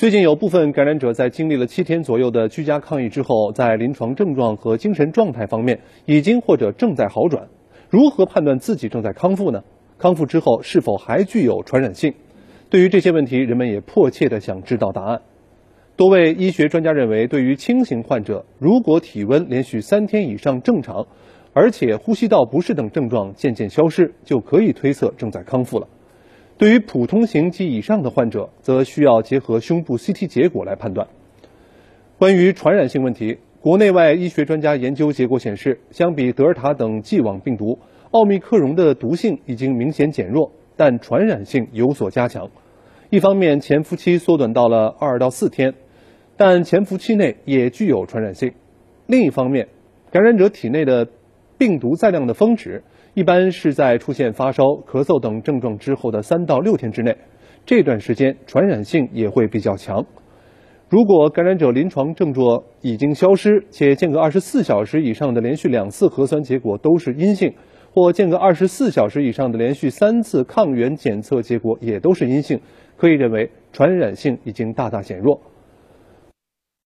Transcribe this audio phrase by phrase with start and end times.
[0.00, 7.48] 最近有部分感染者在经历了七天左右的居家抗疫之后，在临床症状和精神状态方面已经或者正在好转。
[7.90, 9.62] 如何判断自己正在康复呢？
[9.98, 12.14] 康复之后是否还具有传染性？
[12.70, 15.20] 对于这些问题，人们也迫切的想知道答案。
[15.96, 21.08] 多位医学专家认为，对于轻型患者，如果体温连续三天以上正常，
[21.52, 25.88] 而且呼吸道不适等症状渐渐消失，就可以推测正在康复了。
[26.60, 31.08] 对于普通型及以上的患者，则需要结合胸部 CT 结果来判断。
[32.18, 37.78] 关于传染性问题，国内外医学专家研究结果显示，相比德尔塔等既往病毒，
[38.10, 42.50] 奥密克戎的毒性已经明显减弱，但传染性有所加强。
[43.08, 45.72] 一方面，潜伏期缩短到了二到四天，
[46.36, 48.50] 但潜伏期内也具有传染性；
[49.06, 49.68] 另一方面，
[50.12, 51.08] 感染者体内的
[51.60, 52.82] 病毒载量的峰值。
[53.12, 57.14] 一般是在出现发烧、咳嗽等症状之后的三到六天之内，
[57.66, 60.06] 这段时间传染性也会比较强。
[60.88, 67.52] 如果感染者临床症状已经消失，且间隔二十四小时以上的连续两次核酸结果都是阴性，
[67.92, 72.60] 或间隔二十四小时以上的连续三次抗原检测结果也都是阴性，
[72.96, 75.42] 可以认为传染性已经大大减弱。